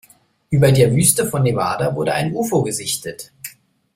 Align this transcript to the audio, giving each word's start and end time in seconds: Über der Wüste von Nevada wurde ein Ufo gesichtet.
Über 0.49 0.71
der 0.71 0.91
Wüste 0.95 1.27
von 1.27 1.43
Nevada 1.43 1.95
wurde 1.95 2.15
ein 2.15 2.33
Ufo 2.33 2.63
gesichtet. 2.63 3.31